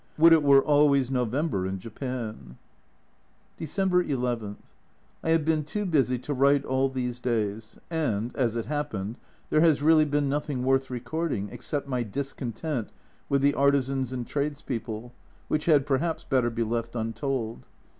Would 0.17 0.33
it 0.33 0.41
were 0.41 0.63
always 0.63 1.11
November 1.11 1.67
in 1.67 1.77
Japan! 1.77 2.57
December 3.57 4.01
II. 4.01 4.55
I 5.23 5.29
have 5.29 5.45
been 5.45 5.63
too 5.63 5.85
busy 5.85 6.17
to 6.17 6.33
write 6.33 6.65
all 6.65 6.89
these 6.89 7.19
days, 7.19 7.77
and 7.91 8.35
as 8.35 8.55
it 8.55 8.65
happened, 8.65 9.19
there 9.51 9.61
has 9.61 9.83
really 9.83 10.05
been 10.05 10.27
nothing 10.27 10.63
worth 10.63 10.89
recording 10.89 11.49
except 11.51 11.87
my 11.87 12.01
discontent 12.01 12.89
with 13.29 13.43
the 13.43 13.53
artisans 13.53 14.11
and 14.11 14.25
trades 14.25 14.63
people, 14.63 15.13
which 15.49 15.65
had 15.65 15.85
perhaps 15.85 16.23
better 16.23 16.49
be 16.49 16.63
left 16.63 16.95
untold. 16.95 17.67